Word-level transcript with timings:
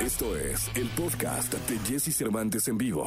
Esto 0.00 0.34
es 0.34 0.70
el 0.76 0.88
podcast 0.88 1.52
de 1.52 1.78
Jesse 1.80 2.16
Cervantes 2.16 2.68
en 2.68 2.78
vivo. 2.78 3.06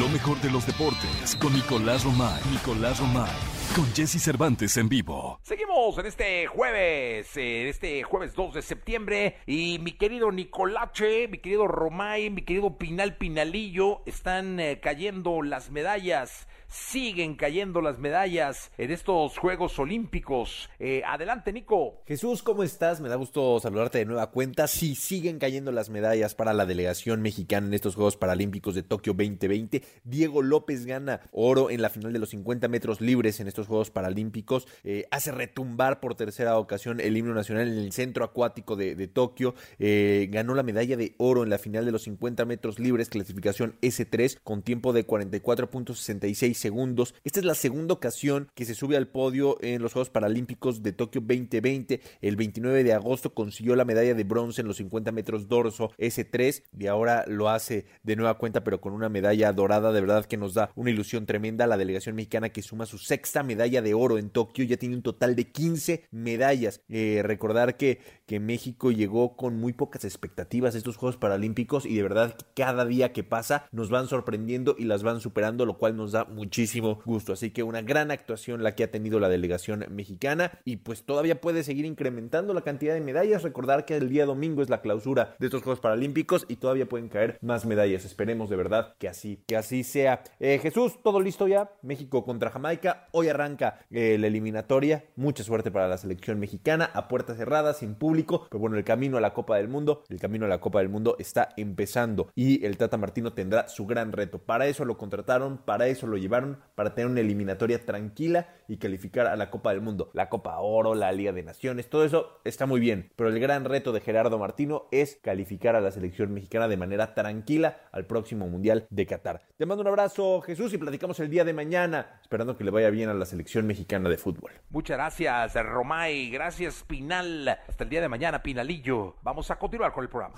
Lo 0.00 0.08
mejor 0.08 0.40
de 0.40 0.50
los 0.50 0.66
deportes 0.66 1.36
con 1.40 1.52
Nicolás 1.52 2.02
Romay. 2.02 2.42
Nicolás 2.50 2.98
Romay. 2.98 3.55
Con 3.74 3.86
Jesse 3.94 4.22
Cervantes 4.22 4.76
en 4.76 4.88
vivo. 4.88 5.38
Seguimos 5.42 5.98
en 5.98 6.06
este 6.06 6.46
jueves, 6.46 7.36
en 7.36 7.66
este 7.66 8.02
jueves 8.02 8.34
2 8.34 8.54
de 8.54 8.62
septiembre. 8.62 9.36
Y 9.46 9.78
mi 9.80 9.92
querido 9.92 10.30
Nicolache, 10.32 11.28
mi 11.28 11.38
querido 11.38 11.66
Romay, 11.66 12.30
mi 12.30 12.42
querido 12.42 12.78
Pinal 12.78 13.16
Pinalillo, 13.16 14.02
están 14.06 14.60
eh, 14.60 14.80
cayendo 14.80 15.42
las 15.42 15.70
medallas 15.70 16.46
siguen 16.68 17.36
cayendo 17.36 17.80
las 17.80 17.98
medallas 17.98 18.70
en 18.78 18.90
estos 18.90 19.38
Juegos 19.38 19.78
Olímpicos. 19.78 20.68
Eh, 20.78 21.02
adelante, 21.06 21.52
Nico. 21.52 22.02
Jesús, 22.06 22.42
¿cómo 22.42 22.62
estás? 22.62 23.00
Me 23.00 23.08
da 23.08 23.16
gusto 23.16 23.60
saludarte 23.60 23.98
de 23.98 24.04
nueva 24.04 24.30
cuenta. 24.30 24.66
Sí, 24.66 24.94
siguen 24.94 25.38
cayendo 25.38 25.72
las 25.72 25.90
medallas 25.90 26.34
para 26.34 26.52
la 26.52 26.66
delegación 26.66 27.22
mexicana 27.22 27.66
en 27.66 27.74
estos 27.74 27.94
Juegos 27.94 28.16
Paralímpicos 28.16 28.74
de 28.74 28.82
Tokio 28.82 29.14
2020. 29.14 29.82
Diego 30.04 30.42
López 30.42 30.86
gana 30.86 31.20
oro 31.32 31.70
en 31.70 31.82
la 31.82 31.90
final 31.90 32.12
de 32.12 32.18
los 32.18 32.30
50 32.30 32.68
metros 32.68 33.00
libres 33.00 33.40
en 33.40 33.48
estos 33.48 33.55
Juegos 33.64 33.90
Paralímpicos. 33.90 34.68
Eh, 34.84 35.06
hace 35.10 35.32
retumbar 35.32 36.00
por 36.00 36.14
tercera 36.14 36.58
ocasión 36.58 37.00
el 37.00 37.16
himno 37.16 37.34
nacional 37.34 37.68
en 37.68 37.78
el 37.78 37.92
centro 37.92 38.24
acuático 38.24 38.76
de, 38.76 39.06
Tokio. 39.06 39.54
Eh, 39.78 40.28
ganó 40.30 40.54
la 40.54 40.62
medalla 40.62 40.96
de 40.96 41.14
oro 41.18 41.44
en 41.44 41.50
la 41.50 41.58
final 41.58 41.84
de 41.86 41.92
los 41.92 42.02
50 42.02 42.44
metros 42.44 42.78
libres, 42.78 43.08
clasificación 43.08 43.76
S3, 43.80 44.38
con 44.42 44.62
tiempo 44.62 44.92
de 44.92 45.06
44.66 45.06 46.54
segundos. 46.54 47.14
Esta 47.24 47.40
es 47.40 47.46
la 47.46 47.54
segunda 47.54 47.94
ocasión 47.94 48.50
que 48.54 48.64
se 48.64 48.74
sube 48.74 48.96
al 48.96 49.08
podio 49.08 49.56
en 49.62 49.80
los 49.80 49.92
Juegos 49.92 50.10
Paralímpicos 50.10 50.82
de 50.82 50.92
Tokio 50.92 51.20
2020. 51.20 52.00
El 52.20 52.36
29 52.36 52.84
de 52.84 52.92
agosto 52.92 53.32
consiguió 53.32 53.76
la 53.76 53.84
medalla 53.84 54.14
de 54.14 54.24
bronce 54.24 54.60
en 54.60 54.68
los 54.68 54.76
50 54.76 55.12
metros 55.12 55.48
dorso 55.48 55.92
S3 55.98 56.62
y 56.78 56.86
ahora 56.86 57.24
lo 57.26 57.48
hace 57.48 57.86
de 58.02 58.16
nueva 58.16 58.38
cuenta 58.38 58.64
pero 58.64 58.80
con 58.80 58.92
una 58.92 59.08
medalla 59.08 59.52
dorada. 59.52 59.92
De 59.92 60.00
verdad 60.00 60.26
que 60.26 60.36
nos 60.36 60.54
da 60.54 60.70
una 60.74 60.90
ilusión 60.90 61.26
tremenda. 61.26 61.66
La 61.66 61.76
delegación 61.76 62.16
mexicana 62.16 62.48
que 62.48 62.62
suma 62.62 62.86
su 62.86 62.98
sexta 62.98 63.42
medalla 63.46 63.82
de 63.82 63.94
oro 63.94 64.18
en 64.18 64.30
Tokio 64.30 64.64
ya 64.64 64.76
tiene 64.76 64.96
un 64.96 65.02
total 65.02 65.36
de 65.36 65.50
15 65.50 66.06
medallas. 66.10 66.82
Eh, 66.88 67.22
recordar 67.24 67.76
que, 67.76 68.00
que 68.26 68.40
México 68.40 68.90
llegó 68.90 69.36
con 69.36 69.56
muy 69.56 69.72
pocas 69.72 70.04
expectativas 70.04 70.74
a 70.74 70.78
estos 70.78 70.96
Juegos 70.96 71.16
Paralímpicos 71.16 71.86
y 71.86 71.96
de 71.96 72.02
verdad 72.02 72.36
cada 72.54 72.84
día 72.84 73.12
que 73.12 73.24
pasa 73.24 73.68
nos 73.72 73.90
van 73.90 74.08
sorprendiendo 74.08 74.74
y 74.78 74.84
las 74.84 75.02
van 75.02 75.20
superando, 75.20 75.64
lo 75.64 75.78
cual 75.78 75.96
nos 75.96 76.12
da 76.12 76.24
muchísimo 76.24 77.00
gusto. 77.04 77.32
Así 77.32 77.50
que 77.50 77.62
una 77.62 77.82
gran 77.82 78.10
actuación 78.10 78.62
la 78.62 78.74
que 78.74 78.84
ha 78.84 78.90
tenido 78.90 79.20
la 79.20 79.28
delegación 79.28 79.86
mexicana 79.90 80.52
y 80.64 80.76
pues 80.76 81.04
todavía 81.04 81.40
puede 81.40 81.62
seguir 81.62 81.84
incrementando 81.84 82.54
la 82.54 82.62
cantidad 82.62 82.94
de 82.94 83.00
medallas. 83.00 83.42
Recordar 83.42 83.84
que 83.84 83.96
el 83.96 84.08
día 84.08 84.26
domingo 84.26 84.62
es 84.62 84.70
la 84.70 84.80
clausura 84.80 85.36
de 85.38 85.46
estos 85.46 85.62
Juegos 85.62 85.80
Paralímpicos 85.80 86.46
y 86.48 86.56
todavía 86.56 86.88
pueden 86.88 87.08
caer 87.08 87.38
más 87.40 87.66
medallas. 87.66 88.04
Esperemos 88.04 88.50
de 88.50 88.56
verdad 88.56 88.94
que 88.98 89.08
así, 89.08 89.42
que 89.46 89.56
así 89.56 89.84
sea. 89.84 90.22
Eh, 90.40 90.58
Jesús, 90.60 90.98
todo 91.02 91.20
listo 91.20 91.48
ya. 91.48 91.70
México 91.82 92.24
contra 92.24 92.50
Jamaica. 92.50 93.08
Hoy 93.12 93.28
arranca 93.36 93.78
eh, 93.90 94.18
la 94.18 94.26
eliminatoria. 94.26 95.04
Mucha 95.16 95.44
suerte 95.44 95.70
para 95.70 95.88
la 95.88 95.98
selección 95.98 96.38
mexicana 96.38 96.90
a 96.92 97.08
puertas 97.08 97.36
cerradas, 97.36 97.78
sin 97.78 97.94
público. 97.94 98.46
Pero 98.50 98.60
bueno, 98.60 98.76
el 98.76 98.84
camino 98.84 99.16
a 99.16 99.20
la 99.20 99.32
Copa 99.32 99.56
del 99.56 99.68
Mundo, 99.68 100.02
el 100.08 100.18
camino 100.18 100.46
a 100.46 100.48
la 100.48 100.60
Copa 100.60 100.80
del 100.80 100.88
Mundo 100.88 101.16
está 101.18 101.50
empezando 101.56 102.30
y 102.34 102.64
el 102.66 102.76
Tata 102.76 102.96
Martino 102.96 103.32
tendrá 103.32 103.68
su 103.68 103.86
gran 103.86 104.12
reto. 104.12 104.38
Para 104.38 104.66
eso 104.66 104.84
lo 104.84 104.98
contrataron, 104.98 105.58
para 105.58 105.86
eso 105.86 106.06
lo 106.06 106.16
llevaron 106.16 106.58
para 106.74 106.94
tener 106.94 107.10
una 107.10 107.20
eliminatoria 107.20 107.84
tranquila 107.84 108.48
y 108.68 108.78
calificar 108.78 109.26
a 109.26 109.36
la 109.36 109.50
Copa 109.50 109.70
del 109.70 109.80
Mundo. 109.80 110.10
La 110.12 110.28
Copa 110.28 110.58
Oro, 110.58 110.94
la 110.94 111.12
Liga 111.12 111.32
de 111.32 111.42
Naciones, 111.42 111.88
todo 111.88 112.04
eso 112.04 112.40
está 112.44 112.66
muy 112.66 112.80
bien, 112.80 113.12
pero 113.16 113.28
el 113.28 113.38
gran 113.38 113.64
reto 113.64 113.92
de 113.92 114.00
Gerardo 114.00 114.38
Martino 114.38 114.88
es 114.90 115.16
calificar 115.22 115.76
a 115.76 115.80
la 115.80 115.90
selección 115.90 116.32
mexicana 116.32 116.68
de 116.68 116.76
manera 116.76 117.14
tranquila 117.14 117.78
al 117.92 118.06
próximo 118.06 118.48
Mundial 118.48 118.86
de 118.90 119.06
Qatar. 119.06 119.42
Te 119.56 119.66
mando 119.66 119.82
un 119.82 119.88
abrazo, 119.88 120.40
Jesús, 120.40 120.72
y 120.72 120.78
platicamos 120.78 121.20
el 121.20 121.30
día 121.30 121.44
de 121.44 121.52
mañana, 121.52 122.18
esperando 122.22 122.56
que 122.56 122.64
le 122.64 122.70
vaya 122.70 122.90
bien 122.90 123.08
a 123.08 123.14
la 123.26 123.30
selección 123.30 123.66
mexicana 123.66 124.08
de 124.08 124.16
fútbol. 124.16 124.52
Muchas 124.70 124.96
gracias, 124.96 125.54
Romay. 125.54 126.30
Gracias, 126.30 126.84
Pinal. 126.86 127.48
Hasta 127.48 127.84
el 127.84 127.90
día 127.90 128.00
de 128.00 128.08
mañana, 128.08 128.42
Pinalillo. 128.42 129.16
Vamos 129.22 129.50
a 129.50 129.56
continuar 129.56 129.92
con 129.92 130.04
el 130.04 130.08
programa. 130.08 130.36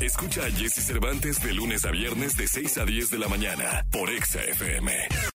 Escucha 0.00 0.42
a 0.42 0.50
Jesse 0.50 0.84
Cervantes 0.84 1.42
de 1.42 1.54
lunes 1.54 1.84
a 1.86 1.90
viernes 1.90 2.36
de 2.36 2.46
6 2.46 2.78
a 2.78 2.84
10 2.84 3.10
de 3.10 3.18
la 3.18 3.28
mañana 3.28 3.86
por 3.90 4.10
Exa 4.10 4.42
FM. 4.42 5.34